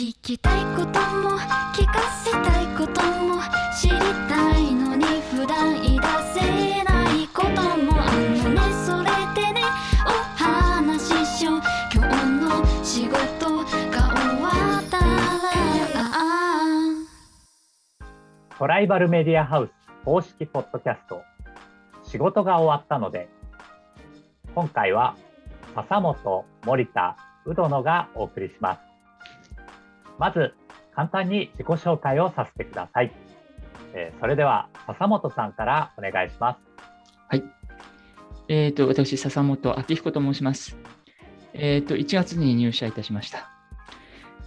[0.00, 1.36] 聞きたいことも
[1.74, 3.42] 聞かせたいことも
[3.78, 3.98] 知り
[4.30, 6.06] たいのに普段言い出
[6.40, 8.60] せないこともあのね。
[8.86, 9.60] それでね
[10.06, 10.08] お
[10.42, 11.60] 話ししよう。
[11.94, 13.18] 今日の仕事
[13.58, 14.48] が終わ
[14.80, 15.04] ったら。
[18.58, 19.70] トライバルメディアハウス
[20.06, 21.20] 公式ポッドキャスト
[22.04, 23.28] 仕事が終わったので
[24.54, 25.14] 今回は
[25.74, 28.89] 笹本森田うどのがお送りします。
[30.20, 30.54] まず
[30.94, 33.12] 簡単に自己紹介をさせてください、
[33.94, 36.70] えーそれでは笹本さんからお願いします
[37.28, 37.44] はい。
[38.48, 40.76] えっ、と、私、笹本明彦と申します。
[41.54, 43.48] えっ、と、1月に入社いたしました。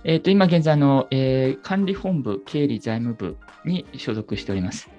[0.03, 4.89] えっ、と、今現在の、えー管理本部、経理財務部に所属しております。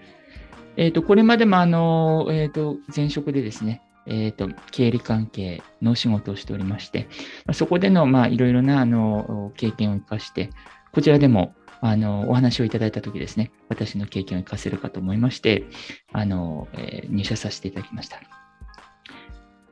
[0.78, 7.08] えっ、と、これまでもあの、えっ、と、前職でですね、えっ、と、経理関係の仕事をしておりまして、
[7.46, 10.50] まそこでの、まあ、いろいろな、あの、経験を生かして、
[10.92, 15.64] こちらでも、あの、お話をいただいたときですね、私の経験を生かせるかと思いまして、
[16.12, 18.20] あの、えー入社させていただきました。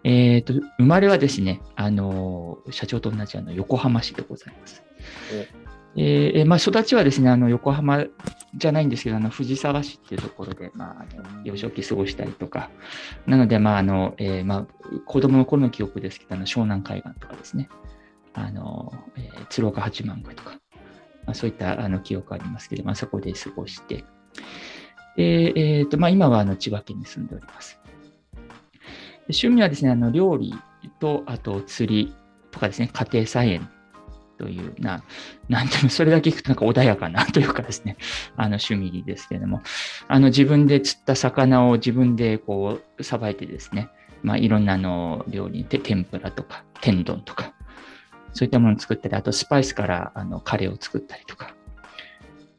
[0.05, 4.83] えっ、と、生まれはですね、あの、社長と同じあの横浜市でございます。
[5.97, 8.07] えーえまあ、育ちはですね、あの横浜
[8.55, 12.71] じゃないんですけど、あの藤沢市っていうところで、まあ、あの幼少期過ごしたりとか、
[13.27, 14.67] なので、まああのえーまあ、
[15.05, 17.69] 子供の頃の記憶ですけど、あの湘南海岸とかですね、
[18.33, 20.59] あのえー鶴岡八幡宮とか、
[21.27, 24.05] まあ、そういったあの記憶ありますけど、まあ、そこで過ごして、
[25.17, 27.79] でえーとまあ、今はあの千葉県に住んでおります。
[29.29, 30.55] 趣味はですね、あの料理
[31.01, 32.15] と、あと釣り
[32.51, 33.69] とかですね、家庭菜園
[34.43, 35.05] というな、
[35.49, 37.97] なんていうの、それだけ聞くとなんか穏やかなというかですね、
[38.37, 39.63] あの趣味ですけれども、
[40.09, 43.89] あの自分で釣った魚を自分でこう、さばいてですね、
[44.23, 47.53] まあいろんなの料理で天ぷらとか天丼とか、
[48.33, 51.55] そういったものを作ったり、あとスパイスからあのカレーを作ったりとか、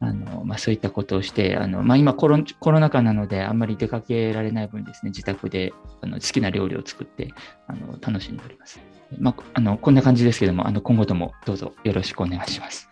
[0.03, 7.29] あのまあ、そういったことをして、あのまあ、今コロンコロナ禍なのであんまり出かけられない分ですね、自宅であの好きな料理を作って
[7.67, 8.81] あの楽しんでおります。
[9.17, 12.89] まあ、あのこんな感じですけども、あの今後ともどうぞよろしくお願いします。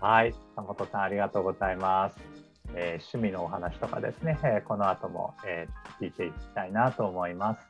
[0.00, 0.34] はい。
[0.56, 2.16] 笹本さんありがとうございます、
[2.74, 7.60] えー趣味のお話とかですね、えーこの後も、えー聞いていきたいなと思います。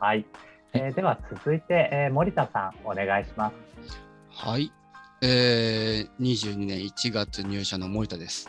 [0.00, 0.24] はい、
[0.72, 3.54] えーでは続いて、えー森田さんお願いします。
[4.30, 4.72] はい、
[5.20, 8.48] えー、22年1月入社の森田です。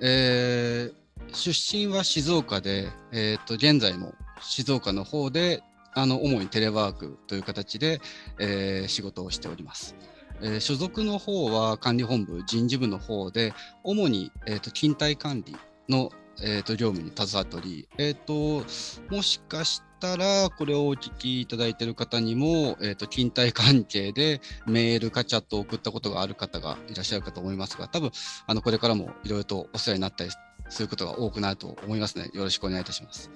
[0.00, 1.02] えー
[1.32, 5.62] 出身は静岡で、えー、と現在も静岡の方で
[5.94, 8.00] あの主にテレワークという形で、
[8.40, 9.94] えー仕事をしております。
[10.40, 15.56] えー所属の方は管理本部人事部の方で主に、えー、と勤怠管理
[15.88, 16.10] の、
[16.42, 18.66] えー、と業務に携わっており、えー、と
[19.14, 28.10] もしかしてたらこれをお聞きいただいている方にも、えー、と勤怠関係でメールかチャットを送ったことがある方がいらっしゃるかと思いますが多分
[28.48, 30.30] あのこれからもいろいろとお世話になったり
[30.68, 33.30] することが多くなると思いますのでよろしくお願いいたします。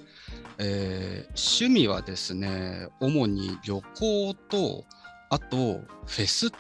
[0.59, 4.85] えー趣味はですね主に旅行と
[5.31, 6.51] あとフェスっ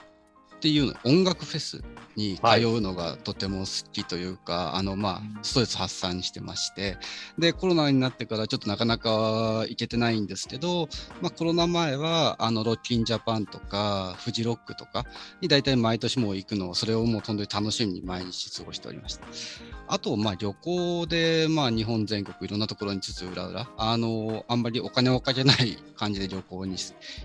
[0.67, 1.81] ていうの音楽フェス
[2.17, 6.97] に通うのがとても好きというか、あのまあストレス発散してまして
[7.39, 10.89] でコロナになってからちょっとなかなか行けてないんですけど、
[11.23, 15.05] まあ、コロナ前はあのロッキンジャパンとかフジロックとか
[15.41, 19.27] に大体毎年もう行くのをそれをもう本当に楽しみに毎日過ごしておりました。
[19.87, 26.77] あと、まあ、旅行で、まあ、日本全国いろんなところにつつ裏裏、あの、あんまりお金をかけない感じで旅行に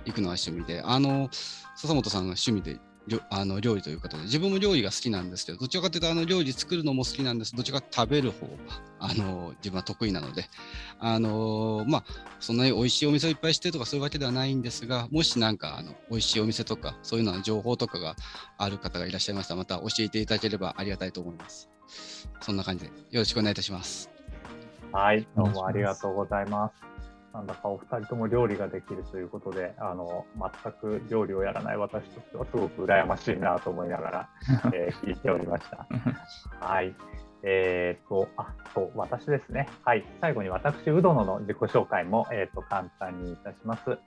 [0.06, 1.30] 行くのが趣味で、あの、
[1.76, 2.80] 笹本さんが趣味で
[3.30, 7.56] あの料理ということで、自分も料理が好きなんですけど、どちらかというと、あの料理作るのも好きなんです。
[7.56, 10.46] どちらかというと食べる方が、あの、自分は得意なので、
[11.00, 12.04] あの、まあ、
[12.40, 18.16] そんなに美味しいお店をいっぱいしてとかそういうわけではないんですが、もしなんか、あの、美味しいお店とか、そういうのの情報とかが
[18.58, 21.70] ある方がいらっしゃいましたら、また教えていただければありがたいと思います。
[22.42, 24.10] そんな感じで、よろしくお願いいたします。
[24.92, 26.91] はい、どうもありがとうございます。
[27.34, 30.26] なんだかお二人とも料理ができるということで、あの
[30.64, 34.30] 全く料理をやらない私としてはすごく羨ましいなと思いながら、
[34.74, 35.88] えー聞いておりました。
[36.60, 36.94] はい。
[37.44, 39.68] えー、と、あと、私ですね。
[39.84, 40.06] はい。
[40.20, 43.98] 最後に私、うどのの自己紹介も、えー、と簡単にいたします。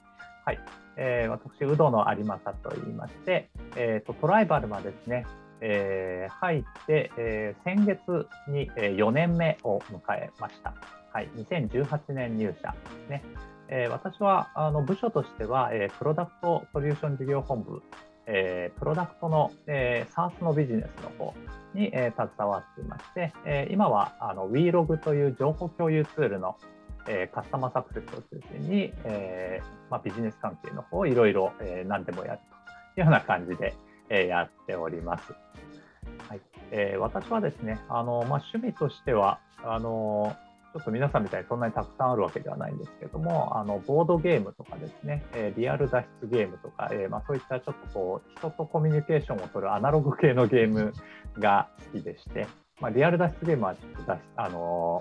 [0.44, 0.60] はい。
[0.96, 5.26] えー私、うどの有正と言いまして、えー、とトライバルはですね、
[5.60, 10.74] えー入って、えー先月に、え4年目を迎えました。
[11.14, 12.76] はい、2018年入社で
[13.06, 13.22] すね。
[13.68, 17.82] えー私はあの部署としては、えープロダクトソリューション事業本部、
[18.26, 21.34] えープロダクトの、えー、SARS のビジネスの方
[21.72, 26.56] に、えー携わっていまして、えー今はあの WeLog という情報共有ツールの、
[27.08, 32.40] えーカスタマーサクセスを中心に、えーまあ、ビジネス関係の方をいろいろ、えー何でもやる
[32.96, 33.72] というような感じで、
[34.08, 35.32] えーやっております。
[36.28, 36.40] はい
[36.72, 40.34] えー私はですね、あのまあ、趣味としてはあの、
[40.74, 50.92] ちょっと皆さんみたいにそんなにたくさんあるわけではないんですけども、あのボードゲームとかですね、えリアル脱出ゲームとか、えまあ、そういったちょっとこう人とコミュニケーションを取るアナログ系のゲーム
[51.38, 52.48] が好きでして、
[52.80, 55.00] まあ、リアル脱出ゲームはちょっと脱出あの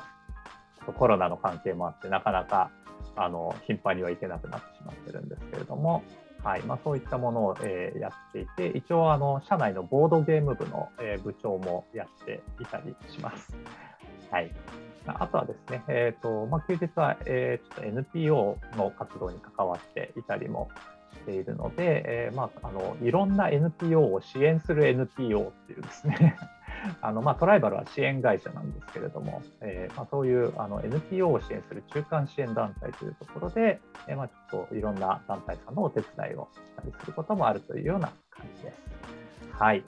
[0.77, 2.69] ちょっとコロナの関係もあって、なかなか
[3.15, 6.03] あの頻繁には行けなくなってしまってるんですけれども、
[6.43, 13.55] はいまあ、そういったものを、えーやっていて、一応あの、社内のボードゲーム部の、えー部長もやっていたりします。
[14.29, 14.51] はい、
[15.05, 20.69] あとはですね、えーとまあ、休日は、えーちょっと NPO の活動に関わっていたりも
[21.13, 26.37] しているので、えーまあ、あのいろんな NPO を支援する NPO っていうですね
[27.01, 38.81] あのまあ、トライバルは支援会社なんですけれども、えーまあ、そういうあの NPO を支援する中間支援団体というところで、えーまあ、ちょっといろんな団体さんのお手伝いをしたりすることもあるというような感じです。
[39.53, 39.83] はい。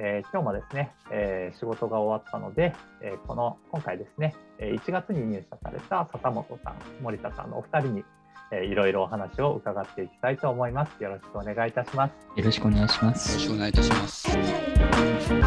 [0.00, 2.72] えー今日もですね、えー仕事が終わったので、
[3.02, 8.04] えーこの今回ですね、えー1月に入社された笹本さん、森田さんのお二人に、
[8.52, 11.02] えーいろいろお話を伺っていきたいと思います。
[11.02, 12.12] よろしくお願いいたします。
[12.36, 13.38] よろしくお願いしまよろす。
[13.40, 15.38] しくお願いいたします。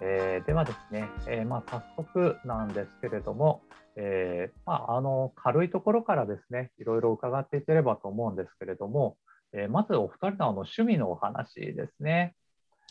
[0.00, 3.62] えーではですね、えーまあ、早速なんですけれども、
[4.00, 9.16] えーまあ、あの軽いところからですね、いろいろ伺っていければと思うんですけれども、
[9.52, 12.34] えーまずお二人のあの趣味のお話ですね。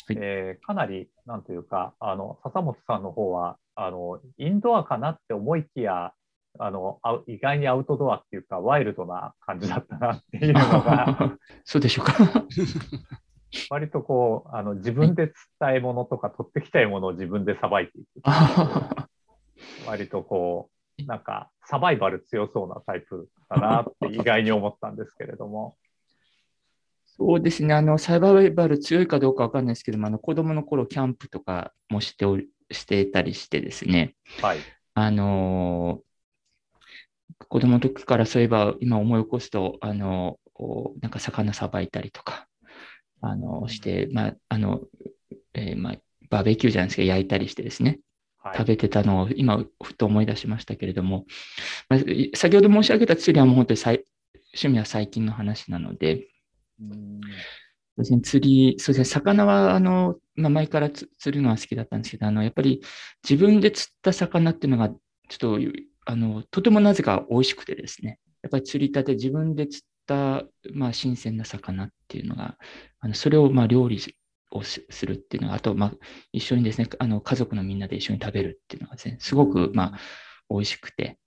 [0.07, 6.11] はいえーかなり、なんというか、あの笹本さんの方はあのインドアかなって思いきや、
[6.59, 12.13] あのあ意外にアウトドアっていうか、ワイルドな感じだったなっていうのが、 そうでしょうか。
[13.69, 18.07] 割とこうあの自分で釣った獲物とか取ってきた獲物を自分でさばいていく。
[18.23, 19.07] あ
[19.87, 25.77] 割とこう、なんかサバイバル強そうなタイプだなって意外に思ったんですけれども。
[27.05, 34.59] そうですね、あのサバイバル強いかどうかわかんないですけども、あの子供の頃キャンプとかもしておりしてたりしてですね、はい。
[34.93, 36.07] あのー
[37.49, 40.39] 子供の時からそういえば今思い起こすと、あの
[41.01, 42.47] なんか魚さばいたりとか、
[43.21, 44.81] あのして、まああの
[45.53, 45.95] えーまあ、
[46.29, 47.99] バーベキューじゃないですけど、焼いたりしてですね、はい、
[48.55, 51.25] 食べてたのを今、ふと思い出しましたけれども、
[51.89, 51.99] まあ、
[52.35, 53.79] 先ほど申し上げた釣りはもう本当に
[54.53, 56.27] 趣味は最近の話なので、
[56.79, 57.21] うん。
[57.21, 62.81] そうですね、釣り、そうですね、魚は、あの、まあ、前からつ釣るのは好きだったんですけど、あの、やっぱり
[63.27, 64.97] 自分で釣った魚っていうのが、ちょ
[65.35, 65.59] っと、
[66.05, 70.43] あの、とてもなぜか美味しくてですね、やっぱり釣りたて自分で釣った、
[70.73, 72.57] まあ、新鮮な魚っていうのが、
[72.99, 73.99] あの、それを、まあ、料理
[74.51, 75.93] をすするっていうのが、あと、まあ、
[76.31, 79.99] 一緒にですね、あの、家族のみんなで一緒に食べるっていうのがですね、すごく、まあ、
[80.49, 81.17] 美味しくて、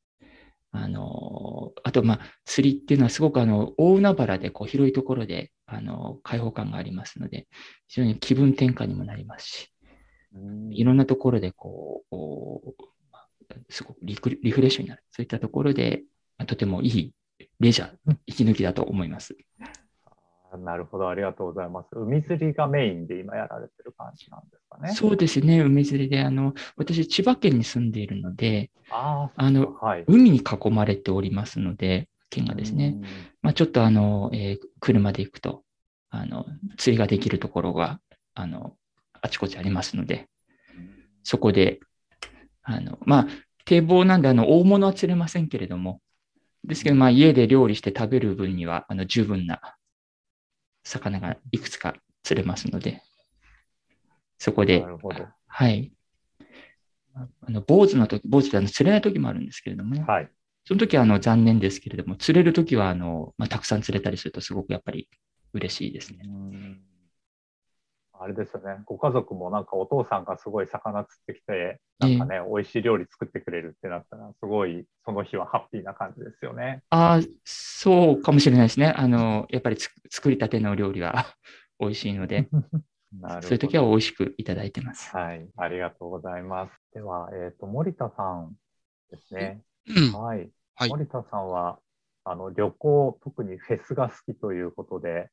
[0.73, 7.49] あの、あと、まあ、釣りっていうのはすごく、あの、大海原で、こう、広いところで、あの、開放感がありますので、
[7.89, 9.73] 非常に気分転換にもなりますし、
[10.33, 12.15] うんいろんなところで、こう、
[13.69, 15.03] すごくリクリフレッシュになる。
[15.11, 16.03] そういったところで、
[16.39, 17.13] まあとてもいい
[17.59, 17.97] レジャー、
[18.27, 19.37] 息抜きだと思います。
[20.53, 21.89] あなるほど、ありがとうございます。
[21.93, 24.93] 海釣りがメインで今やられてる感じなんですかね。
[24.95, 30.05] そうですね、海釣りで、あの、私、千葉県に住んでいるので、あの、はい。
[30.07, 33.29] 海に囲まれておりますので、県がですね、うん。
[33.43, 35.63] まあ、ちょっとあの、えー車で行くと、
[36.09, 36.47] あの、
[36.79, 38.01] 釣りができるところが、
[38.35, 38.75] あの、
[39.21, 40.27] あちこちありますので、
[41.23, 41.81] そこで、
[42.63, 43.27] あの、まあ、
[43.65, 46.01] 堤防なんで、あの、大物は釣れませんけれども、
[46.65, 49.61] ですけど、まあ、家で料理して食べる分には、あの、十分な
[50.83, 53.03] 魚がいくつか釣れますので、
[54.39, 54.85] そこで。
[55.47, 55.93] はい。
[57.15, 60.31] あの、坊主の時、坊主であの釣れない時もあるんですけれどもね、はい。
[60.65, 65.09] その時はあの残念ですけれども、釣れる時はあの、まあ、たくさん釣れたりするとすごくやっぱり
[65.53, 66.21] 嬉しいですね。
[66.25, 66.81] うん
[68.23, 68.83] あれですよね。
[68.85, 76.83] ご家族もなんかお父さんがすごい魚釣ってきて、なんかね、美味しい料理作ってくれるってなったら、すごいその日はハッピーな感じですよね。
[76.91, 78.93] ああ、そうかもしれないですね。
[78.95, 81.35] あの、やっぱりつ作りたての料理は
[81.81, 82.49] 美味しいので。
[83.43, 85.17] そういう時は美味しくいただいてます。
[85.17, 85.49] はい。
[85.57, 86.73] ありがとうございます。
[86.93, 88.55] では、えっ、と、森田さん
[89.11, 89.63] ですね。
[89.89, 90.51] うんはい。
[90.77, 91.81] はい森田さんは、
[92.25, 95.31] あの、旅行、特にフェスが好きということで、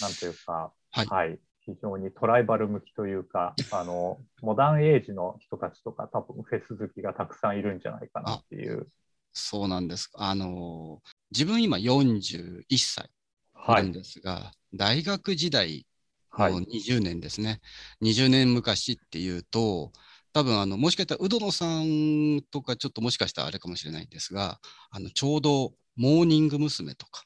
[0.00, 1.38] なんというか、はい
[1.74, 8.88] 非常にトライバル向きというか、あの、モダンエイジの人たちとか、多分フェス好きがたくさんいるんじゃないかなっていう。
[9.32, 10.10] そうなんです。
[10.14, 13.10] あの、自分今41歳
[13.68, 13.92] いるんはい。
[13.92, 15.86] ですが、大学時代
[16.30, 17.60] はいの20年ですね。
[18.00, 19.92] 20年昔っていうと、
[20.32, 24.60] 多分あのもしかしたら、うどのさんとか、ちょっともしかしたらあれかもしれないんですが、
[24.90, 26.94] あのちょうどモーニング娘。
[26.94, 27.24] とか、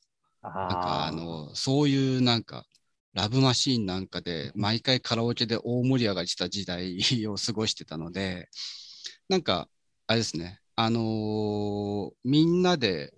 [0.68, 2.64] なんかあのそういうなんか、
[3.14, 8.48] ラブマシーンなんかで、毎回カラオケで大盛り上がりした時代を過ごしてたので、
[9.28, 9.68] なんか、
[10.06, 13.14] あれですね、あのーみんなで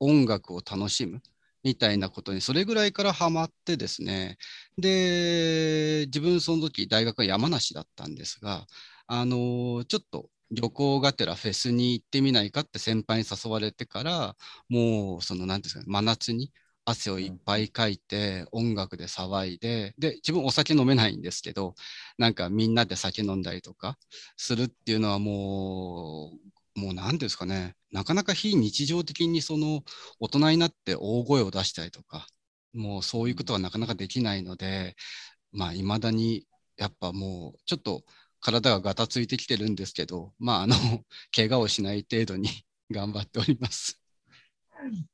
[0.00, 1.22] 音楽を楽しむ
[1.62, 4.38] みたいなことにそれぐらいからハマってですね
[4.78, 8.66] で自分その時大学は山梨だったんですが
[9.06, 14.36] あのーちょっと旅行がてらフェスに行ってみないかって先輩に誘われてから
[14.68, 16.52] もうその何ですかね真夏に
[16.84, 21.74] 汗をいっぱいかいて、音楽で騒いでで自分お酒飲めないんですけど
[22.18, 23.98] なんかみんなで酒飲んだりとか
[24.36, 26.32] するっていうのはも
[26.76, 27.76] うもう何ですかね。
[27.92, 29.82] なかなか非日常的にその
[30.20, 32.26] 大人になって大声を出したりとか
[32.72, 34.96] もうそういうことはなかなかできないので
[35.52, 38.02] まあいまだにやっぱもうちょっと
[38.40, 40.76] 体がガタついてきてるんですけどまああの
[41.34, 42.48] 怪我をしない程度に
[42.90, 44.03] 頑張っております。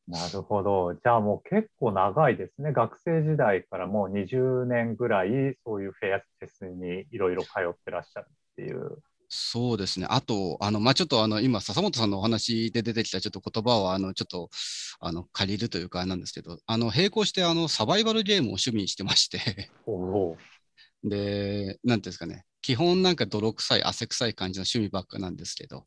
[0.08, 0.94] なるほど。
[0.94, 2.72] じゃあもう結構長いですね。
[2.72, 8.98] 学生時代からもう20年ぐらい、そういうフェアフェスにいろいろ通ってらっしゃるっていう。
[9.28, 10.06] そうですね。
[10.10, 14.50] あと、あの、まあ、ちょっとあの、今、笹本さんのお話で出てきたちょっと言葉を、あの、ちょっと、
[14.98, 19.70] あの、借りるというか、あれなんですけど、あの、並行して、あの、サバイバルゲームを趣味にしてまして、
[21.04, 25.84] で、なんていうんですかね、基本なんか泥臭い、汗臭い感じの趣味ばっかなんですけど、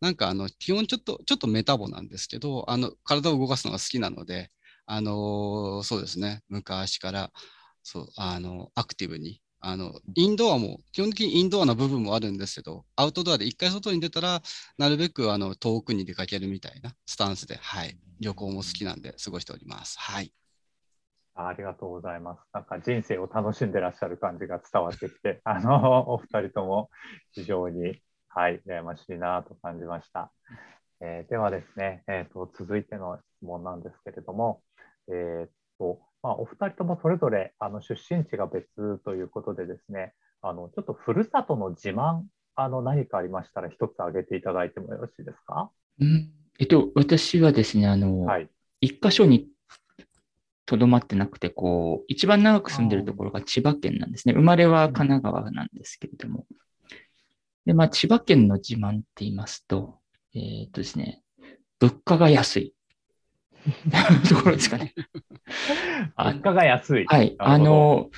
[0.00, 4.50] なんかあの、基本ちょっと、ちょっとメタボなんですけど、あの、体を動かすのが好きなので、
[4.86, 7.32] あのそうですね、昔から、
[7.82, 14.42] そう、あの、アクティブに、あの、インドアも、基本的にインドアな部分もあるんですけど、アウトドアで一回外に出たら、
[14.76, 19.98] なるべくあの遠くに出かけるみたいなスタンスで、はい、旅行も好きなんで過ごしております。
[19.98, 20.32] はい。
[21.34, 22.40] ありがとうございます。
[22.52, 26.90] なんか人生を楽しんでらっしゃる感じが伝わってきて、 あの、お二人とも
[27.32, 30.32] 非常に、はい、羨ましいなと感じました。
[31.00, 34.62] えーではですね、えーと、続いての質問なんですけれども、
[35.08, 35.48] えー
[35.78, 42.22] と、まあ、お二人ともそれぞれあの出身地が別ということでですね、あの、ちょっとふるさとの自慢、
[42.54, 45.70] あの、何かありましたら一つ挙げていただいてもよろしいですか？
[46.00, 48.48] うんえっと、私はですね、あの、はい。
[48.80, 49.48] 一箇所に
[50.66, 54.34] とどまってなくて、こう、一番長く住んでるところが千葉県なんですね。
[54.34, 56.46] 生まれは神奈川なんですけれども。
[57.66, 59.98] で、まあ、千葉県の自慢って言いますと、
[60.34, 61.22] えーっとですね、
[61.80, 62.74] 物価が安い。
[64.28, 64.94] ところですかね。
[66.16, 67.04] あ 物価が安い。
[67.06, 67.34] はい。
[67.38, 68.10] あの、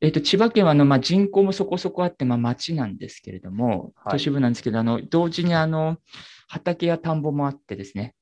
[0.00, 5.98] えっ、と、千葉県はあの、まあ、人口もそこそこあって、まあ、町なんですけれども、はい都市部なんですけど、あの、同時にあの、
[6.46, 8.14] 畑や田んぼもあってですね、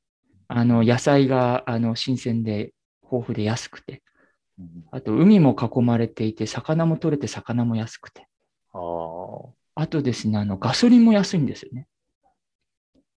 [0.49, 2.73] あの、野菜が、あの、新鮮で、
[3.11, 4.03] 豊富で安くて、
[4.59, 8.27] うんあと、海も囲まれていて、魚も取れて、魚も安くて、
[8.73, 11.87] あーあとですね、あの、ガソリンも安いんですよね。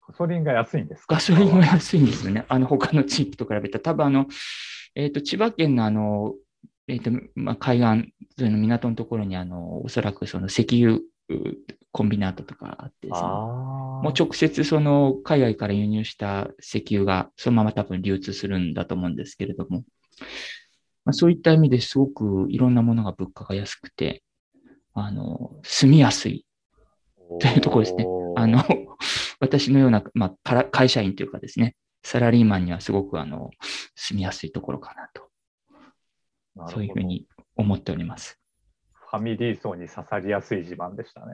[0.05, 1.15] ガソリンが安いんですか？
[1.15, 2.45] ガソリンも安いんですよね。
[2.49, 3.79] あの、他の地域と比べて。
[3.79, 4.27] 多分あの、
[4.95, 6.33] えっ、と、千葉県のあの、
[6.87, 11.03] えっ、と、まあ、海岸沿いの港のところに、あの、おそらくその石油う
[11.91, 13.27] コンビナートとかあってですね。
[13.27, 13.69] あ
[14.01, 19.83] もう直接その海外から輸入した石油がそのまま多分流通するんだと思うんですけれども、
[21.05, 24.23] まあ、そういった意味ですごくいろんなものが物価が安くて、
[24.93, 26.45] あの、住みやすい。
[27.39, 28.63] というところですねあの、
[29.39, 33.51] 私のような、まあから、会社員というかですね、サラリーマンにはすごくあの、
[33.95, 38.38] 住みやすいところかなと、そういうふうに思っております。
[39.09, 41.31] ファミリー層に刺さりやすい自慢でしたね。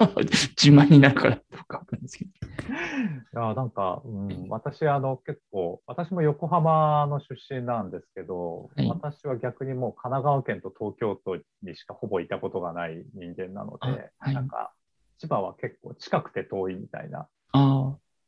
[0.56, 2.30] 自慢になるからどうかんですけど。
[2.30, 8.88] いやなんか、うん、私あの結構私も横浜の出身なんですけど、はい。
[8.88, 14.34] 私は逆にもう神奈川県と東京都にしかほぼいたことがない人間なので、あはい。
[14.34, 14.72] なんか
[15.18, 17.28] 千葉は結構近くて遠いみたいな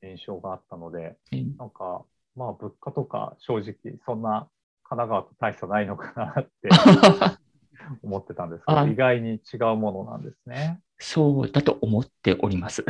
[0.02, 1.42] 印象があったので、え。
[1.57, 2.04] なんか
[2.37, 4.47] まあ物価とか正直そんな
[4.85, 6.69] 神奈川と大差ないのかなって
[8.03, 10.81] 思ってたんですけあど、意外に違うものなんですね。
[10.99, 12.85] そうだと思っております。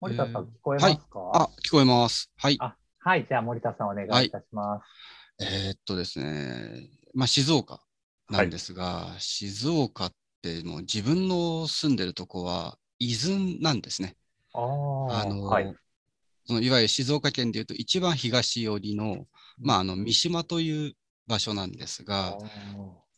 [0.00, 2.30] 森田さん、えー聞こえますか、あ、聞こえます。
[2.36, 2.56] はい。
[2.60, 4.80] あはい、じゃあ森田さんお願いいたしま
[5.38, 5.44] す。
[5.44, 7.80] えーっとですね、まあ、静岡
[8.30, 14.16] なんですが、静岡ってもう自分の住んでるとこは伊豆なんですね。
[14.54, 15.74] あああの、はい。
[16.46, 19.26] そのいわゆる静岡県でいうと一番東寄りの、
[19.58, 20.94] まあ、あの三島という
[21.26, 22.36] 場所なんですが、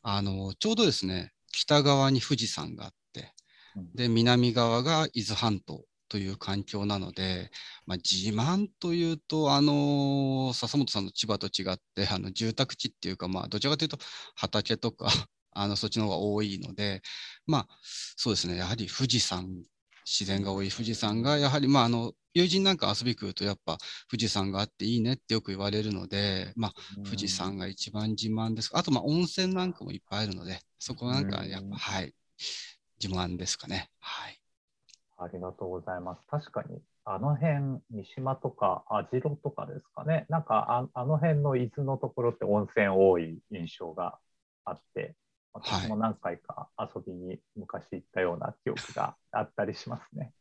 [0.03, 3.33] あのちょうどですね、北側に富士山があって、
[3.77, 3.93] うん。
[3.95, 7.51] で、南側が伊豆半島という環境なので、
[7.87, 13.99] まあ、自慢というと、あの笹本さんの千葉と違って、あの住宅地っていうか、まあ、どちらかというと
[14.35, 15.07] 畑とか、
[15.55, 17.03] あのそっちの方が多いので、
[17.47, 19.65] まあ、そうですね、やはり富士山
[20.05, 23.79] 自然が多い富士山が、やはり、まあ、あの友人なんか遊び来ると、やっぱ
[24.11, 26.73] 富士山があっていいねってよく言われるので、まあ、
[27.05, 28.71] 富士山が一番自慢です。
[28.75, 32.15] あと、まあ、温泉なんかもいっぱいあるので、そこなんか、やっぱ、はい、
[33.03, 33.91] 自慢ですかね。
[34.01, 34.41] はい。
[35.19, 36.27] ありがとうございます。
[36.29, 40.27] 確かに、あの辺、三島とか網代とかですかね。
[40.29, 44.19] なんかあ、あの辺の伊豆のところって温泉多い印象が
[44.65, 45.15] あって、
[45.53, 50.33] 私も何回か遊びに昔行ったような記憶が あったりしますね。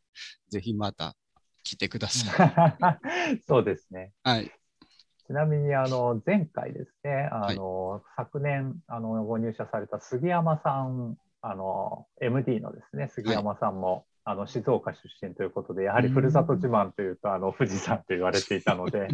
[0.48, 1.14] ぜひまた
[1.62, 2.98] 来てくださ
[3.30, 3.40] い。
[3.46, 4.12] そうですね。
[4.22, 4.50] はい。
[5.26, 19.08] ちなみにあの前回ですね、あの、昨年あのご入社された杉山さん、あの MD のですね、杉山さんも、あの静岡出身ということで、やはりふるさと自慢というと、あの富士山と言われていたので、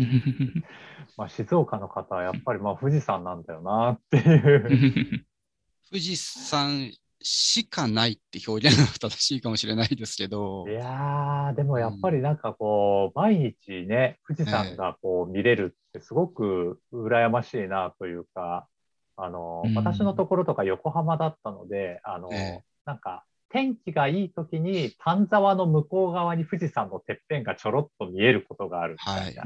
[1.17, 5.25] まあ、静岡の方はやっぱりまあ富士山なんだよなっていう。
[5.91, 10.67] 富士山しかないって表現が正しいかもしれないですけど。
[10.69, 18.69] い、やー、でもやっぱりなんかこう、毎日ね、富士山がこう見れるってすごく羨ましいなというか、
[19.17, 19.75] あの、うん。
[19.75, 22.65] 私のところとか横浜だったので、あの、ええ。
[22.85, 29.45] なんか天気がいい時に丹沢の向こう側に富士山のてっぺんがちょろっと見えることがあるみたいな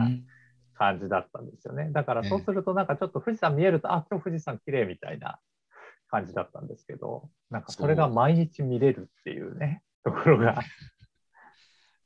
[0.74, 1.90] 感じだったんですよね。
[1.92, 5.38] だからそうするとなんかちょっと富士山見えると、あ、今日富士山綺麗みたいな
[6.12, 10.62] 感じだったんですけど、なんかそれが毎日見れるっていうね、 ところが。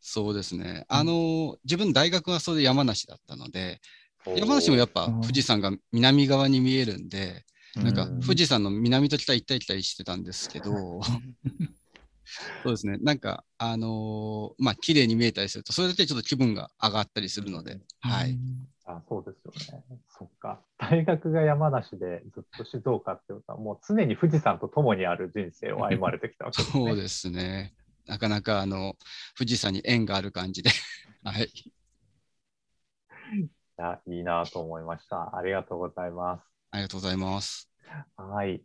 [0.00, 0.84] そうですね。
[0.88, 3.80] あの、自分大学はそれで山梨だったので、
[4.36, 7.44] 山梨もやっぱうん富士山が南側に見えるんで、
[7.82, 11.00] なんかうん富士山の南と北行ったり来たりしてたんですけど、
[12.64, 12.98] そうですね。
[12.98, 18.38] なんか、あのーまあ、綺麗に見えたりすると、それだけちょっと気分が上がったりするので、はい。。
[18.84, 19.84] あそうですよね。
[20.90, 26.92] 大学が山梨でずっと静岡ってことは、もう常に富士山と共にある人生を歩まれてきたわけですね。
[26.92, 27.74] そうですね。
[28.06, 28.96] なかなか、あの、
[29.36, 30.70] 富士山に縁がある感じで、
[31.24, 31.50] はい。
[33.78, 35.34] いやいいなと思いました。
[35.36, 36.44] ありがとうございます。
[36.70, 37.68] ありがとうございます。
[38.16, 38.62] はい。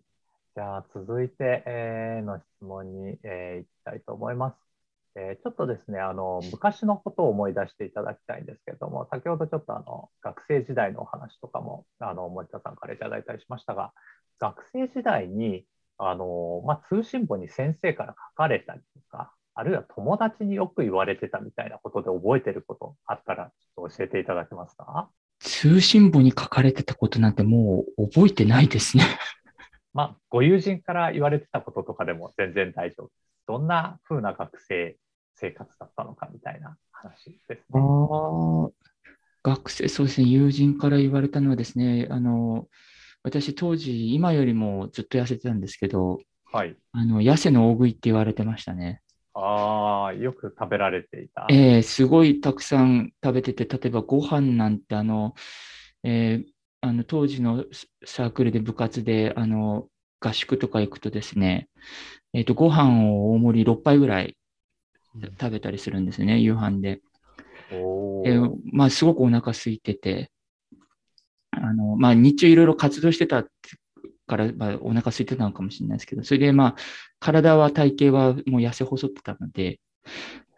[0.56, 4.71] じゃあ続いて、えーの質問に、えー行きたいと思います。
[5.16, 13.92] えーちょっとですね、あの昔のことを思い出していただきたいんですけれども、先ほどちょっとあの学生時代のお話とかもあの森田さんからいただいたりしましたが、
[14.40, 15.66] 学生時代に
[15.98, 25.10] あの、まあ、通信簿に先生から書かれたりとか、あるいは友達によく言われてたみたいなことで覚えてることあったら、ちょっと教えていただけますか？
[25.40, 29.04] 通信簿に書かれてたことなんてもう覚えてないですね。
[29.94, 33.31] まあ、ご友人から言われてたこととかでも全然大丈夫です。
[33.48, 34.98] どんな風な学生
[35.36, 37.92] 生活だったのかみたいな話ですね。
[39.44, 42.68] 学生、そうですね、友人から言われたのはですね、あの、
[43.24, 46.20] 私当時、今よりもずっと痩せてたんですけど、
[46.52, 46.78] はい。
[46.94, 49.02] あの、痩せの大食いって言われてましたね。
[49.34, 51.48] ああ、よく食べられていた。
[51.50, 55.34] えーすごいたくさん食べてて、例えばご飯なんて、あの、
[56.04, 56.52] えー
[56.84, 57.64] あの当時の
[58.06, 59.88] サークルで部活で、あの、
[60.22, 61.68] 合宿とか行くとですね、
[62.34, 64.38] えっ、と、ご飯を大盛り6杯ぐらい
[65.40, 67.02] 食べたりするんですね、夕飯で。
[67.74, 70.32] おえーまあ、すごくお腹空いてて、
[71.52, 73.44] あの、まあ、日中いろいろ活動してた
[74.28, 76.76] から、まあ、お腹空いてたのかもしれないですけど、それで、まあ、
[77.20, 79.80] 体は、体型はもう痩せ細ってたので、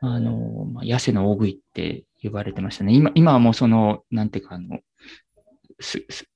[0.02, 2.93] あの、まあ、痩せの大食いって言われてましたね。
[2.93, 4.80] 今、今はもうその、なんていうか、あの、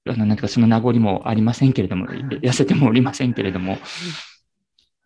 [0.10, 3.78] あの、なんか、その名残もありませんけれども、痩せてもおりませんけれども、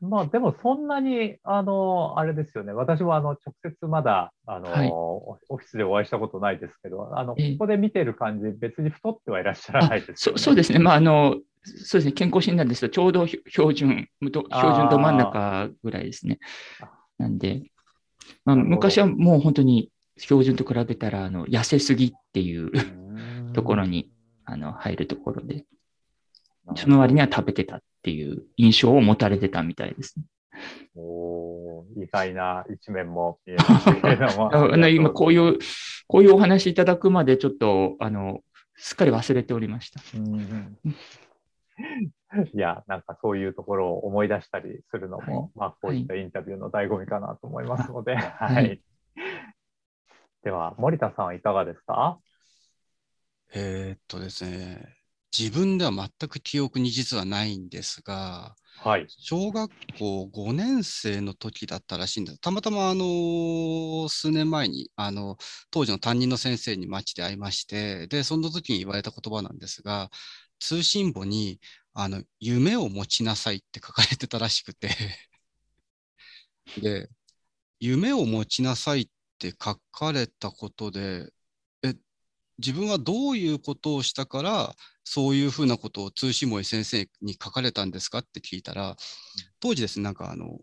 [0.02, 2.74] まあでもそんなに、あの、あれですよね。
[2.74, 10.40] 私もあの、直接まだ、あの、はいオオフィスでお会いしたことないですけど、あの、こええこで見てる感じ、別に太ってはいらっしゃらないですよね。
[10.40, 10.80] そそうですね。
[10.80, 12.12] まあ、あの、そうですね。
[12.14, 16.40] 健康診断ですと、ちょうどひ標準、標準ど真ん中ぐらいですね
[16.82, 16.90] あ。
[17.20, 17.62] なんで、
[18.44, 24.10] まあ、昔はもう本当に標準と比べたら、あの、痩せすぎっていううんところに、
[24.46, 25.66] あの、入るところで、
[26.76, 30.26] その割には食べてたっていう印象を持たれてたみたいですね。
[30.96, 34.52] おー意外な一面も見えましたけれども。
[34.90, 35.58] 今、こういう、
[36.08, 38.42] こういうお話いただくまで、ちょっと、あの、
[38.76, 40.00] すっかり忘れておりました。
[42.54, 48.82] いや、なんかそういうところを思い出したりするのも、はいまあこういったインタビューの醍醐味かなと思いますので、ははいい。
[50.44, 52.20] では、森田さんはいかがですか？
[53.54, 54.96] えーっとですね、
[55.38, 59.08] 自分では全く記憶に実はないんですが、はい。
[59.08, 62.40] 小学校5年生の時だったらしいんです。
[62.40, 65.38] たまたまあの数年前にあの
[65.70, 70.10] 当時の担任の先生に街で会いまして、で、その時に言われた言葉なんですが、
[70.60, 71.60] 通信簿に
[71.94, 74.90] あの夢を持ちなさいって書かれてたらしくて、
[76.78, 77.10] で、
[77.80, 79.10] 夢を持ちなさいっ
[79.40, 81.32] て書かれたことで、え、
[82.64, 88.96] 自分はどういうことをしたから、そういうふうなことを通信萌先生に書かれたんですかって聞いたら、
[89.60, 90.60] 当時ですね、なんかあの、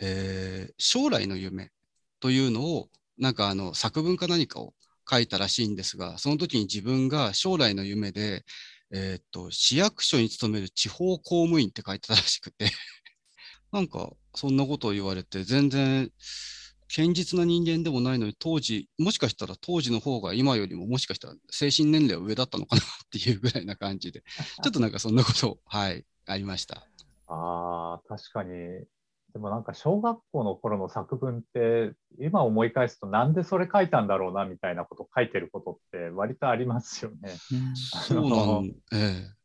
[0.00, 1.70] えー将来の夢
[2.20, 4.74] というのを、なんかあの作文か何かを
[5.08, 8.44] 書いたらしいんですが、その時に自分が将来の夢で、
[8.92, 12.70] えーっと、市役所に勤める地方公務員って書いてたらしくて、
[13.72, 16.10] なんかそんなことを言われて、全然
[16.94, 24.22] 堅実な人間でもないのに、当時、もしかしたら当時の方が今よりももしかしたら精神年齢は上だったのかなっていうぐらいな感じで、
[24.62, 26.86] ちょっとなんかそんなこと、はい、ありました。
[27.26, 28.50] ああ、確かに。
[29.32, 37.36] でもなんか小学校の頃の作文って、今思い返すとなんでそれ書いたんだろうなみたいなこと書いてることって割とありますよね。
[37.52, 39.36] うんそうなん、 ええ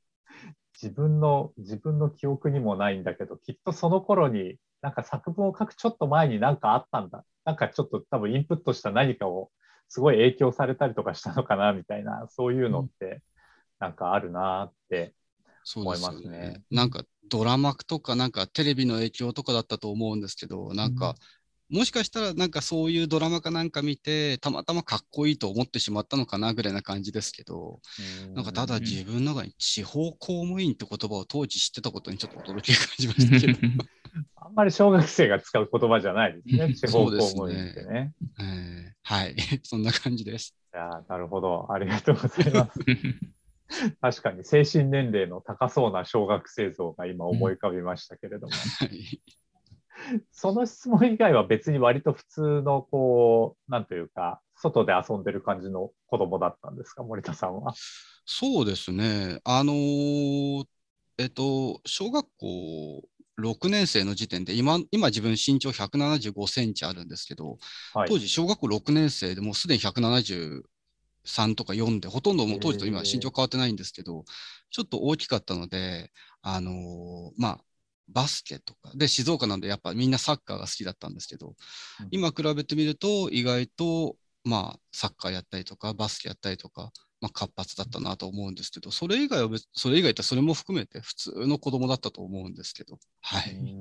[0.81, 7.23] 自分の、自分の記憶にもないんだけど、きっとその頃になんか作文を書くちょっと前になんかあったんだ。
[7.45, 9.51] なんかちょっと多分インプットした何かを
[9.87, 13.21] すごい影響されたりとかしたのかなみたいな、そういうのって
[13.79, 15.13] なんかあるなって。
[15.63, 21.15] そうですよ思いますねなんかドラマとかなんかテレビの影響とかだったと思うんですけど、なんか、
[21.71, 27.79] もしかしたらなんかそういうドラマかなんか見て、たまたまかっこいいと思ってしまったのかなぐらいな感じですけど、
[28.35, 33.83] なんかただうん自分の中に地方公務員って言葉を当時知ってたことにちょっと驚きを感じましたけど、
[34.35, 36.73] あんまり小学生が使う言葉じゃないですね。
[36.75, 38.13] 地方公務員ってね。
[38.39, 40.55] えーはい、 そんな感じです。
[40.73, 41.71] いやーなるほど。
[41.71, 42.79] ありがとうございます。
[44.01, 49.21] 確かに精神年齢の高そうな小学生像が今思い浮かびましたけれども、はい
[50.31, 57.73] その質問以外は別に割と普通のこう、なんというか、外で遊んでる感じの子供だったんですか、森田さんは。
[58.25, 59.39] そうですね。
[59.43, 60.65] あのー
[61.17, 63.03] えっと、小学校
[63.35, 67.57] 6年生の時点で、今、今自分身長175センチあるんですけど、
[67.93, 68.09] はい。
[68.09, 74.25] 当時小学校6年生でもうすでに173とか4で、ほとんどもう当時と今身長変わってないんですけど、
[74.69, 76.11] ちょっと大きかったので、
[76.41, 77.63] あのーまあ、
[78.13, 81.55] バスケとか、で、静岡なんでやっぱみんなサッカーが好きだったんですけど
[82.01, 93.51] うん、今比べてみると意外と、まあ、サッカーやったりとか、バスケやったりとか、まあ、活発だったなと思うんですけど、それ以外は別、それ以外ってそれも含めて普通の子供だったと思うんですけど、はい。
[93.53, 93.71] い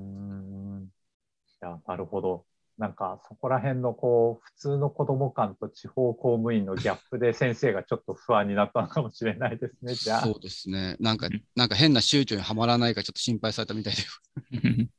[1.61, 2.45] や、なるほど。
[2.81, 10.31] なんかそこら辺のこう、普通の子供感と地方公務員のギャップで先生がちょっと不安になったのかもしれないですね、じゃあそ。
[10.31, 10.97] うですね。
[10.99, 14.03] なんかうん、なんか変な宗教にはまらないかちょっと心配されたみたいで。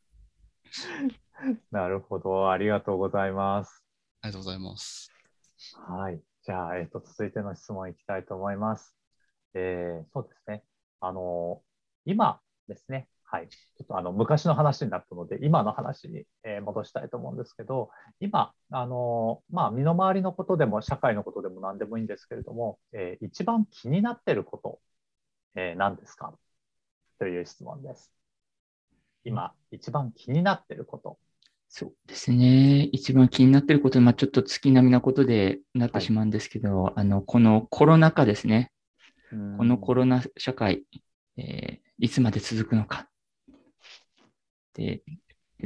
[1.71, 2.51] なるほど。
[2.51, 3.83] ありがとうございます。
[4.21, 5.11] ありがとうございます。
[5.87, 6.21] はい。
[6.43, 8.95] じゃあ、えっ、と、続いての質問いきたいと思います。
[9.55, 10.63] えーそうですね。
[10.99, 11.63] あの、
[12.05, 13.07] 今ですね。
[13.33, 13.47] はい。
[13.47, 17.89] ちょっとあの、昔の話になったので、今の話に、えー戻したいと思うんですけど、
[18.19, 24.79] 今、あの、まあ、身の回りのことでも、社会のことでも何でもいいんですけれども、えー一番気になってること、
[25.55, 26.33] えー何ですか？
[27.19, 28.11] という質問です。
[29.23, 31.17] 今、一番気になってること。
[31.69, 32.89] そうですね。
[32.91, 38.73] 一番気になっていること、まあ、ちょっと月並みなことでなってしまうんですけど、あの、このコロナ禍ですね。
[39.29, 40.83] このコロナ社会、
[41.37, 43.10] えーいつまで続くのか。
[44.81, 45.03] で、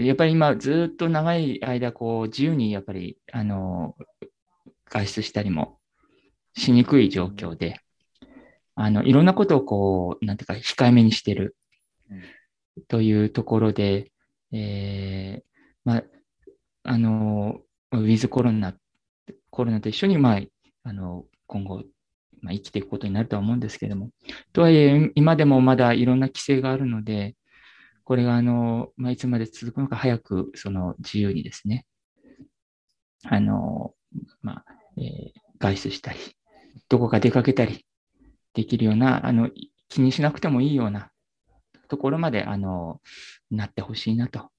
[0.06, 3.96] やっぱり今ずっと長い間、こう、自由にやっぱり、あの、
[4.90, 5.80] 外出したりも
[6.56, 7.80] しにくい状況で、
[8.76, 11.56] あの、いろんなことをこう、なんていうか、控えめにしてる
[12.88, 14.12] というところで、
[14.52, 15.44] えー
[15.86, 16.04] まあ、
[16.84, 18.76] あの、ウィズコロナ、
[19.50, 20.42] コロナと一緒に、まあ、
[20.84, 21.84] あの、今後、
[22.42, 24.10] まあ、生きていくことになるとは思うんですけども、
[24.52, 27.36] とはいえ、今でもまだいろんな規制があるので、
[28.06, 31.86] これが、あの、まあ、いつまで続くのか、早く、その、自由にですね、
[33.26, 33.94] あの、
[34.42, 34.66] まあ、
[34.98, 36.20] えー外出したり、
[36.90, 37.86] どこか出かけたり
[38.54, 39.50] できるような、あの、
[39.88, 41.12] 気にしなくてもいいような
[41.88, 43.02] ところまで、あの、
[43.52, 44.52] なってほしいなと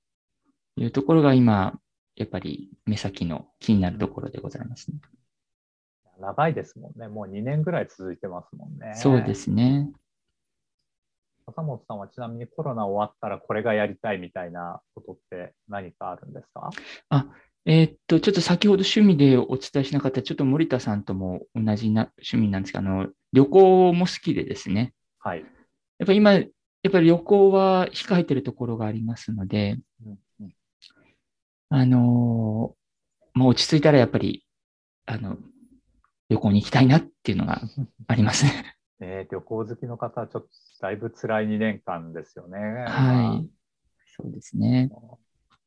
[0.77, 1.79] いうところが今、
[2.17, 4.99] やっぱり目先の気になるところでございますね。
[6.19, 7.09] 長いですもんね。
[7.09, 8.95] もう2年ぐらい続いてますもんね。
[8.97, 9.91] そうですね。
[11.47, 16.71] 笹本さんはちなみにコロナ終わったらこれがやりたいみたいなことって何かあるんですか？
[17.69, 24.95] えーっと、ちょっと先ほど趣味でお伝えしなかった、ちょっと森田さんとも同じな趣味なんですが、あの、旅行も好きでですね。
[25.19, 25.41] はい。
[25.41, 25.45] や
[26.05, 30.53] っぱり今、やっぱり旅行は控えてるところがありますので、うんうん
[31.71, 34.47] あのーまあ、落ち着いたらやっぱり、
[35.07, 35.37] あの、
[36.29, 37.63] 旅行に行きたいなっていうのが
[38.07, 38.76] ありますね。
[39.01, 40.49] えー旅行好きの方はちょっと
[40.81, 42.59] だいぶ辛い2年間ですよね。
[42.59, 43.51] はい。
[44.17, 44.91] そうですね。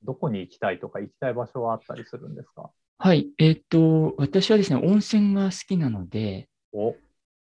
[0.04, 2.72] どこに行きたいとか行きたい場所はあったりするんですか？
[2.98, 3.30] はい。
[3.38, 6.96] えっ、と、私はですね、温泉が好きなので、お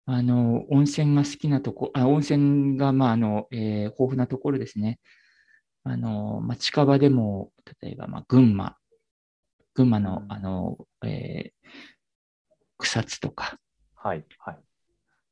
[0.06, 5.00] あの、温泉が好きなとこ、あ、温泉が、まあ、あの、えー豊富なところですね。
[5.84, 8.76] あの、まあ、近場でも、例えば、まあ、群馬、
[9.74, 11.68] 群馬のう、んあの、えー
[12.78, 13.58] 草津とか、
[13.96, 14.58] はい、はい。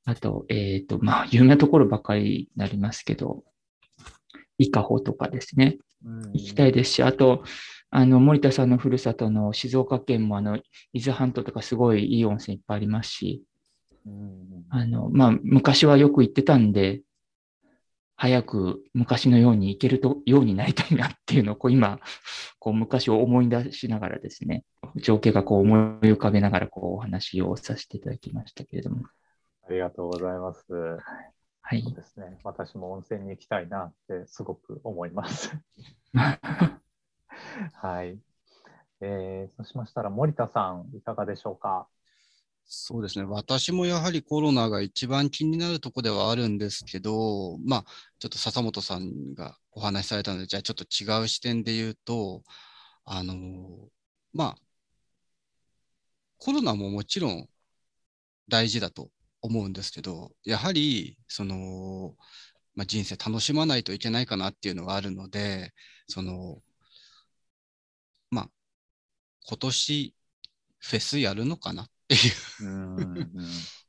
[0.04, 3.44] あと、えっ、と、まあ、有名なところばかりになりますけど、
[4.58, 5.78] 伊香保とかですね。
[6.32, 7.44] 行きたいですし、あと、
[7.90, 10.56] あの、森田さんのふるさとの静岡県も、あの、
[10.92, 13.42] 伊豆半島とかすごいいい温泉いっぱいありますし、
[14.06, 14.64] うん。
[14.70, 17.02] あの、まあ、昔はよく行ってたんで、
[18.16, 21.98] 早く昔のように行けるとようになりたいなっていうのを、こう今、
[22.58, 24.64] こう昔を思い出しながらですね、
[24.96, 29.02] 情景がこう思い浮かべながらこうお話をさせていただきましたけれども、
[29.66, 30.72] ありがとうございます。
[31.62, 31.94] はいそう。
[31.94, 32.38] ですね。
[32.44, 35.56] 私も温泉に行きたいなってすごく思います。
[36.12, 38.18] はい。
[39.00, 41.86] えーそうしましたら森田さん、いかがでしょうか？
[42.64, 43.24] そうですね。
[43.24, 47.84] 私もやはりコロナが一番気になるところではあるんですけど、まあ、
[48.18, 52.42] ちょっと笹本さんがお話しされたので、じゃあちょっと違う視点で言うと、
[53.04, 53.88] あの、
[54.32, 54.54] まあ、
[56.38, 57.48] コロナももちろん
[58.48, 59.10] 大事だと
[59.42, 62.16] 思うんですけど、やはり、その、
[62.74, 65.72] まあ、人生楽しまないといけないかなっていうのがあるので、
[66.08, 66.62] その、
[68.30, 68.50] まあ、
[69.46, 70.14] 今年
[70.78, 72.20] フェスやるのかなっていう。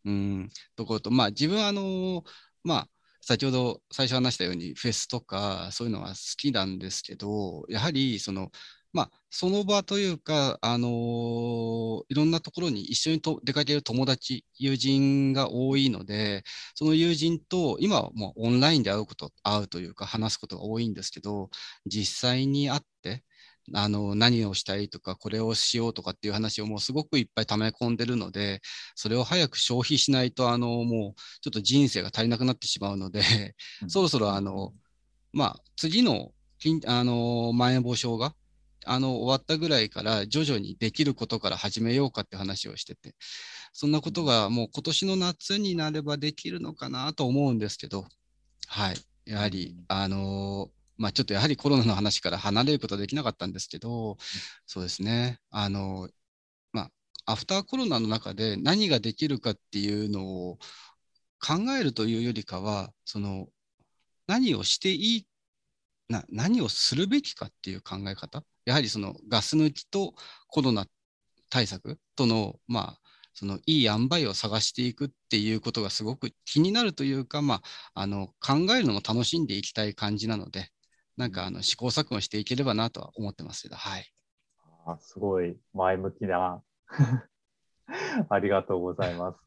[0.05, 2.23] うんところと、まあ自分はあの、
[2.63, 2.89] まあ
[3.21, 8.51] 先ほど最初話したようにフェスとかそういうのは好きなんですけど、やはりその、
[8.93, 16.43] まあその場というか、あのいろんなところに一緒にと出かける友達、友人が多いので、
[16.75, 21.49] その友人と今はもうオンラインで会うこと、会うというか話すことが多いんですけど、
[21.87, 23.23] 実際に会って、
[23.73, 28.61] あの何をしたいとか、これをしようとかっていう話をもうすごくいっぱい溜め込んでるので、
[28.93, 33.21] それを早く消費しないと、あのもうちょっと人生が足りなくなってしまうので、
[33.81, 33.89] うん。
[33.89, 34.73] そろそろあの、
[35.31, 38.35] まあ、次の緊あのまん延防止症が
[38.85, 43.15] あの終わったぐらいから徐々にできることから始めようかって話をしてて、
[43.73, 48.05] そんなことがもう今年の夏になればできるのかなと思うんですけど、
[48.67, 54.17] はい、やはり、あのまあ、ちょっとやはりコロナの話から離れることはできなかったんですけど、
[54.65, 56.09] そうですね、あの
[56.71, 56.89] ま
[57.25, 60.57] あ、アフターコロナの中で何ができるかっていうのを
[61.39, 63.47] 考えるというよりかは、その
[64.27, 65.27] 何をしていい
[66.09, 70.13] な、何をするべきかっていう考え方、やはりそのガス抜きと
[70.47, 70.85] コロナ
[71.49, 72.99] 対策との、まあ、
[73.33, 77.61] そのいい塩梅を探していくっていうことがすごく気になるというか、まあ、
[78.01, 80.69] あの考えるのも楽しんでいきたい感じなので、
[81.17, 84.05] なんかあの試行錯誤していければなとは思ってますけど、はい。
[84.85, 86.61] あすごい前向きな。
[88.29, 89.39] ありがとうございます。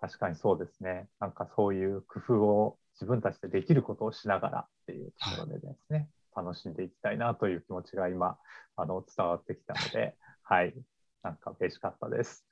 [0.00, 1.08] 確かにそうですね。
[1.20, 8.38] なんかそういう工夫を自分たちでできることをしながらっていうところでですね、楽しんでいきたいなという気持ちが今、
[8.76, 10.74] あの、伝わってきたので、 はい。
[11.22, 12.46] なんか嬉しかったです。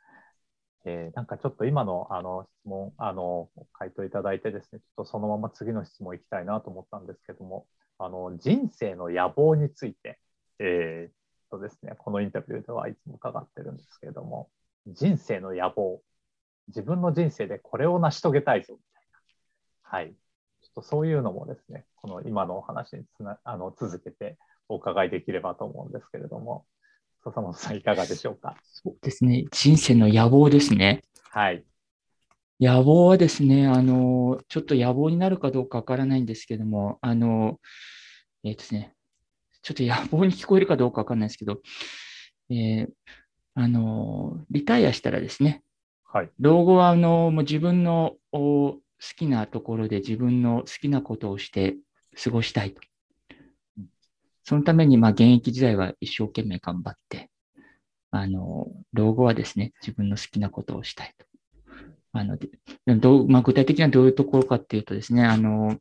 [0.84, 7.66] えーなんかちょっと今のあの質問、あの、回答いただいてですね、ちょっとそのまま次の質問いきたいなと思ったんですけども、
[7.98, 10.20] あの、人生の野望について、
[10.58, 11.18] えー
[11.50, 14.50] とですね、このインタビューではいつも伺ってるんですけども、
[14.86, 16.02] 人生の野望、
[16.68, 19.04] 自分の人生でこれを成し遂げたいぞみたい
[19.82, 20.14] な、はい、
[20.74, 26.66] ちょっとそういうのもですね、この今のお話につなあの続けてお伺いできればと思うんですけれども、
[27.24, 28.57] 笹本さん、いかがでしょうか？
[28.62, 29.46] そうですね。
[29.50, 31.02] 人生の野望ですね。
[31.31, 31.64] はい、
[32.61, 37.59] 野望はですね、あの、ちょっと野望になるかどうかわからないんですけども、あの、
[38.44, 38.94] えっ、とですね、
[39.62, 41.61] ちょっと野望に聞こえるかどうかわかんないですけど、
[42.50, 42.88] えー
[43.54, 45.64] あの、リタイアしたらですね、
[46.04, 51.76] はい、老後はあのもう自分のお好きなところで自分の好きなことをして
[52.22, 52.80] 過ごしたいと。
[54.44, 57.30] そのためにまあ現役時代は一生懸命頑張って、
[58.11, 61.26] あの、老後はですね、自分の好きなことをしたいと。
[62.12, 62.48] あので
[62.87, 65.78] どうまあ、具体的にはどういうところかっていうとですね、あの、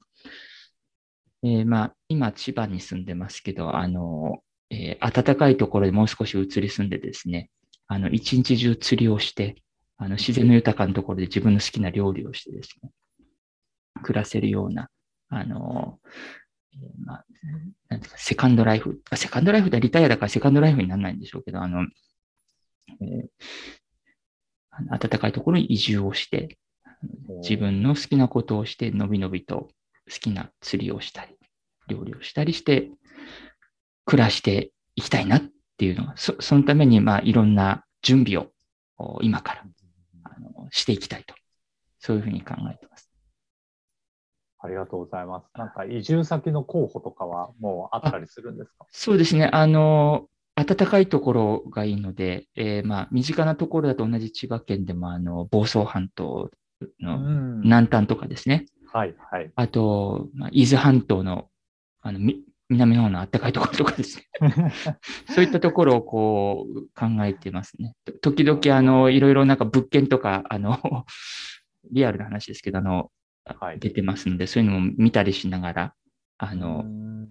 [1.43, 7.49] えーまあ、今千葉に住んでますけど、あの、えー暖かいところでもう少し移り住んでですね、
[7.87, 9.55] あの、一日中釣りをして、
[9.97, 12.91] あの、自然の豊かなところで自分の好きな料理をしてですね、
[13.99, 14.89] 暮らせるような、
[15.29, 15.99] あの、
[16.73, 17.25] えーまあ、
[17.89, 21.85] なんていうか、セカンドライフ、あセカンドライフでリタイアだからセカンドライフにならないんでしょうけど、あの、
[23.01, 23.27] えー
[24.85, 26.57] 暖かいところに移住をして、
[27.41, 29.69] 自分の好きなことをして、のびのびと
[30.07, 31.35] 好きな釣りをしたり、
[31.87, 32.91] 料理をしたりして、
[34.05, 35.43] 暮らしていきたいなっ
[35.77, 38.51] ていうのが、そのために、まあ、いろんな準備を
[39.21, 39.65] 今から
[40.23, 41.33] あのしていきたいと。
[41.99, 43.06] そういうふうに考えてます。
[44.59, 45.49] ありがとうございます。
[45.57, 48.85] なんか移住先の候補とかはもうあったりするんですか？
[48.89, 49.49] そうですね。
[49.53, 56.49] あの、暖かいところがいいので、えーまあ、身近なところだと同じ千葉県でも、あの、房総半島
[56.81, 57.61] うのん。
[57.61, 58.65] 南端とかですね。
[58.91, 59.51] はいはい。
[59.55, 61.49] あと、まあ、伊豆半島の、
[62.01, 64.25] あの、み南の方の暖かいところとかですね。
[65.29, 67.93] そういったところをこう考えてますね。
[68.03, 70.77] と時々、あの、いろいろなんか物件とか、あの、
[71.91, 73.07] リアルな話ですけど、あの、はい
[73.79, 75.95] 出てますので、そういうのも見たりしながら、
[76.37, 77.27] あうの、ん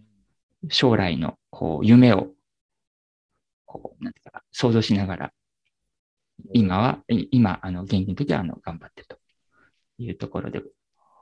[0.68, 2.28] 将来のこう夢を、
[3.66, 5.32] こう、なんていうか、想像しながら、
[6.52, 9.18] 今は、い今、あの、元気の時は、あの、頑張ってると
[9.98, 10.62] いうところで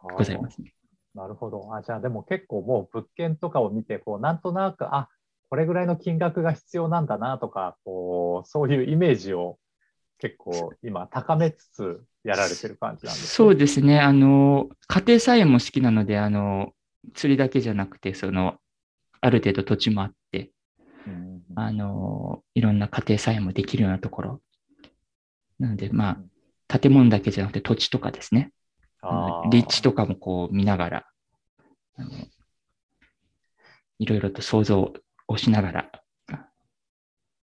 [0.02, 0.74] ございますね。
[1.14, 1.74] なるほど。
[1.74, 5.08] あじゃあでも結構もう物件とかを見て、こうなんとなく、あ
[5.48, 9.58] これぐらいの金額が必要なんだなとか、こうそういうイメージを
[10.24, 14.00] 結構今高めつつやられてる感じなんです、そうですね。
[14.00, 16.72] あの、家庭菜園も好きなので、あの、
[17.12, 18.56] 釣りだけじゃなくて、その、
[19.20, 20.50] ある程度土地もあって、
[21.06, 24.40] うんあの、いろんな家庭菜園もできるようなところ。
[25.58, 26.16] なので、ま
[26.68, 28.50] あ、建物だけじゃなくて土地とかですね。
[29.50, 31.06] 立地とかもこう見ながら、
[31.96, 32.10] あの
[33.98, 34.94] いろいろと想像
[35.28, 35.90] をしながら、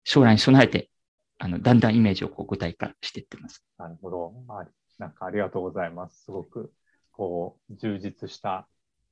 [0.04, 0.90] 将来に備えて、
[1.38, 3.64] あの、だんだんイメージをこう具体化していってます。
[3.78, 4.34] なるほど。
[4.48, 4.66] あ
[4.98, 6.24] なんかありがとうございます。
[6.24, 6.72] すごく
[7.12, 8.68] こう充実した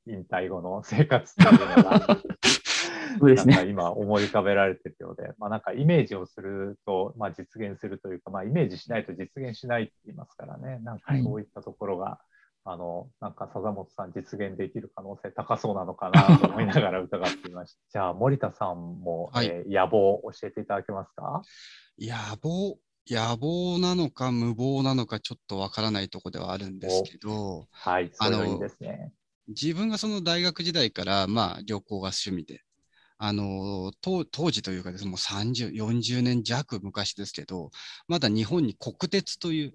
[0.08, 2.18] 引退後の生活というのが
[3.20, 3.68] そうですね。
[3.68, 12.20] 今思い浮かべられてるようで、まあ、なんかイメージをすると、まあ、実現するというか、まあ、イメージしないと実現しないって言いますからね、なんかそういったところが、
[12.65, 17.80] あのなんか笹本さん実現できる可能性高そうなのかなと思いながら伺っていました。
[17.91, 21.41] じゃあ森田さんも、 はいえー野望を教えていただけますか？
[21.99, 22.78] 野望、
[23.10, 29.12] 野望なのか無謀なのかちょっとわからないところではあるんですけど、はい、あのですね。
[29.49, 32.62] 自分がその大学時代から、まあ、旅行が趣味で、
[33.17, 37.71] あの当当時というかですね、もう30、40年弱昔ですけど、
[38.08, 39.73] まだ日本に国鉄という